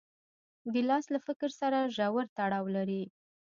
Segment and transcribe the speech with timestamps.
[0.73, 3.03] ګیلاس له فکر سره ژور تړاو لري.